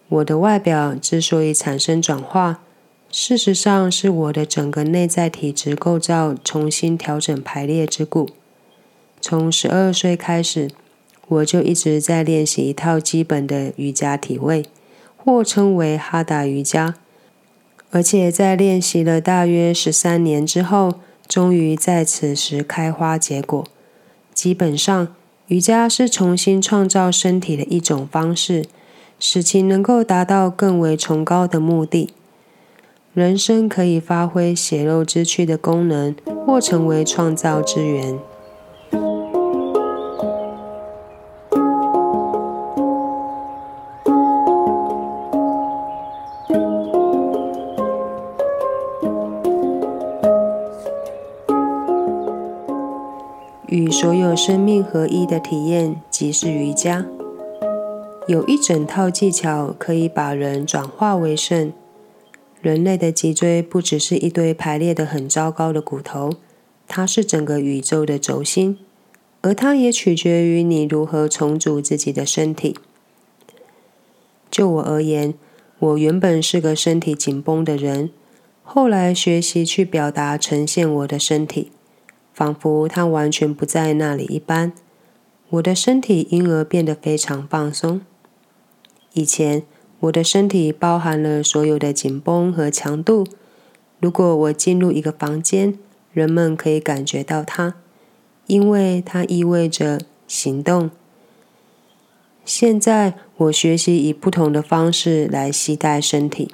[0.07, 2.61] 我的外表之所以产生转化，
[3.11, 8.29] 事实上是我的整个内在体质构造重新调整排列之故。
[9.19, 10.69] 从十二岁开始，
[11.27, 14.63] 我就一直在练习一套基本的瑜伽体位，
[15.17, 16.95] 或称为哈达瑜伽。
[17.89, 23.65] 而且在练习了大约十三年之后，终于在此时开花结果。
[24.35, 25.15] 基本上，
[25.47, 28.65] 瑜伽是重新创造身体的一种方式，
[29.19, 32.13] 使其能够达到更为崇高的目的。
[33.15, 38.19] 人生可以发挥血肉之躯的功能，或成为创造之源。
[53.65, 57.07] 与所有生命合一的体验，即是瑜伽。
[58.27, 61.73] 有一整套技巧可以把人转化为圣。
[62.61, 66.33] 人类的脊椎不只是一堆排列的很糟糕的骨头，
[66.87, 68.77] 它是整个宇宙的轴心，
[69.41, 72.75] 而它也取决于你如何重组自己的身体。
[74.51, 75.33] 就我而言，
[75.79, 78.09] 我原本是个身体紧绷的人，
[78.63, 81.71] 后来学习去表达、呈现我的身体。
[82.33, 84.71] 仿佛它完全不在那里一般，
[85.49, 87.99] 我的身体因而变得非常放松。
[89.11, 89.63] 以前
[90.01, 93.27] 我的身体包含了所有的紧绷和强度。
[93.99, 95.77] 如果我进入一个房间，
[96.13, 97.75] 人们可以感觉到它，
[98.47, 100.89] 因为它意味着行动。
[102.45, 106.49] 现在我学习以不同的方式来携带身体。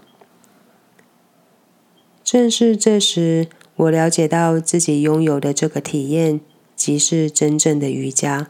[2.24, 3.48] 正是这时。
[3.78, 6.40] 我了解到自己拥有的这个体验，
[6.78, 8.50] 即是真正的瑜伽。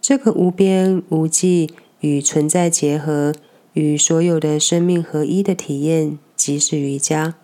[0.00, 3.34] 这个无边无际、与存在结合、
[3.74, 7.34] 与所有的生命合一的体验，即是瑜伽。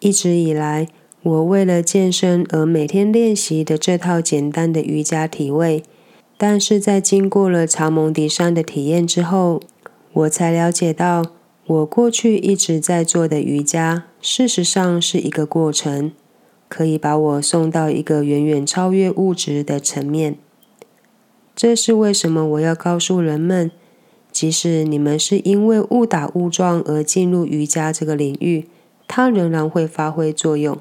[0.00, 0.88] 一直以来，
[1.22, 5.82] 我为了健身而每天练习的这套简单的瑜伽体位，
[6.38, 9.60] 但是在经过了长蒙迪山的体验之后，
[10.12, 11.22] 我才了解到，
[11.66, 16.12] 我过去一直在做的瑜伽，事实上是一个过程，
[16.68, 20.38] 可以把我送到一个远远超越物质的层面。
[21.54, 23.70] 这是为什么我要告诉人们，
[24.38, 28.66] 即使你们是因为误打误撞而进入瑜伽这个领域。
[29.08, 30.76] 它仍然会发挥作用。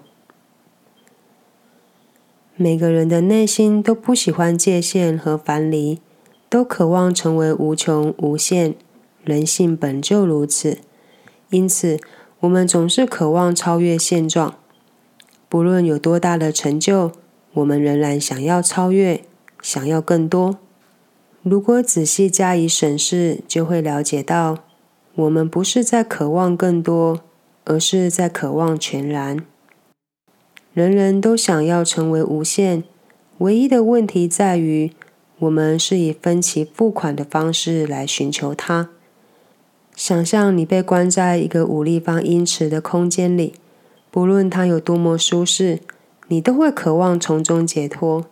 [2.58, 6.01] 每个人的内心都不喜欢界限和樊篱，
[6.49, 8.76] 都渴望成为无穷无限。
[9.24, 10.80] 人性本就如此，
[11.49, 11.97] 因此
[12.41, 14.56] 我们总是渴望超越现状。
[15.47, 17.14] 不论有多大的成就，
[17.53, 19.24] 我们仍然想要超越，
[19.62, 20.58] 想要更多。
[21.46, 24.64] 如果仔细加以审视，就会了解到，
[25.14, 27.22] 我们不是在渴望更多。
[27.68, 29.43] 而是在渴望全然。
[30.72, 32.84] 人人都想要成为无限，
[33.39, 34.93] 唯一的问题在于，
[35.39, 38.89] 我们是以分期付款的方式来寻求它。
[39.96, 43.56] 想象你被关在一个五立方英尺的空间里，
[44.12, 45.80] 不论它有多么舒适，
[46.28, 48.28] 你都会渴望从中解脱。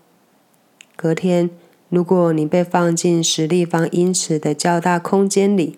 [0.96, 1.50] 隔天，
[1.94, 5.78] 如果你被放进十立方英尺的较大空间里，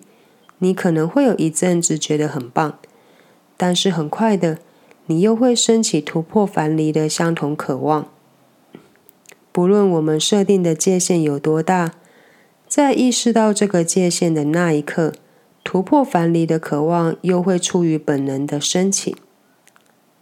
[0.60, 2.78] 你可能会有一阵子觉得很棒。
[3.58, 4.56] 但是很快的，
[5.08, 8.08] 你又会升起突破樊篱的相同渴望。
[9.52, 11.92] 不论我们设定的界限有多大，
[12.66, 15.12] 在意识到这个界限的那一刻，
[15.62, 19.16] 突破樊篱的渴望又会出于本能的升起。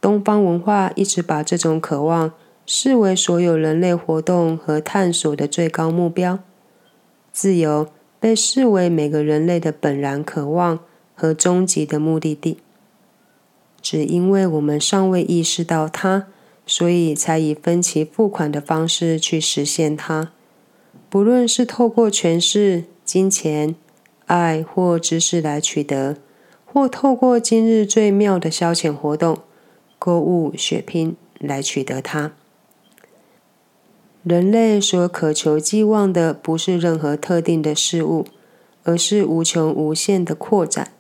[0.01, 2.33] 东方文化一直把这种渴望
[2.67, 6.39] 视为所有人类活动和探索的最高目标。
[7.33, 7.89] 自由
[8.21, 10.81] 被视为每个人类的本然渴望
[11.15, 12.59] 和终极的目的地。
[13.83, 16.27] 只因为我们尚未意识到它，
[16.67, 20.33] 所以才以分期付款的方式去实现它。
[21.11, 23.75] 不论是透过权势、金钱、
[24.25, 26.17] 爱或知识来取得，
[26.65, 29.41] 或透过今日最妙的消遣活动——
[29.99, 32.33] 购物、血拼来取得它。
[34.25, 38.25] 人类所渴求、寄望的，不是任何特定的事物，
[38.83, 40.93] 而是无穷无限的扩展。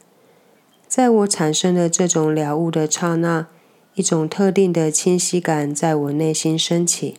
[0.87, 3.47] 在我产生了这种了悟的刹那，
[3.95, 7.17] 一种特定的清晰感在我内心升起。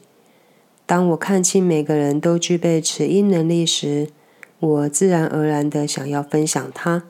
[0.85, 4.09] 当我看清每个人都具备此一能力时，
[4.59, 7.05] 我自然而然的想要分享它。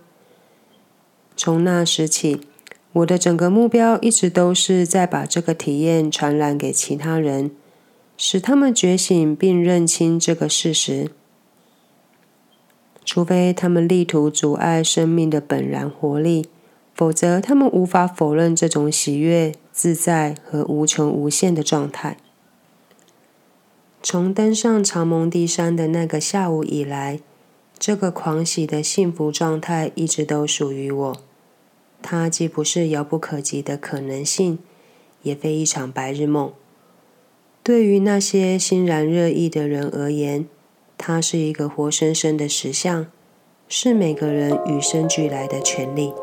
[1.35, 2.39] 从那时起，
[2.93, 7.51] 我的整个目标一直都是在把这个体验传染给其他人，
[8.17, 11.11] 使他们觉醒并认清这个事实。
[13.03, 16.47] 除非他们力图阻碍生命的本然活力。
[16.95, 22.15] 否则，他们无法否认这种喜悦、自在和无穷无限的状态。
[24.01, 27.19] 从登上长蒙地山的那个下午以来，
[27.77, 31.17] 这个狂喜的幸福状态一直都属于我。
[32.01, 34.59] 它既不是遥不可及的可能性，
[35.23, 36.53] 也非一场白日梦。
[37.65, 40.45] 对于那些欣然热议的人而言，
[40.99, 43.07] 它是一个活生生的实相，
[43.67, 46.13] 是每个人与生俱来的权利。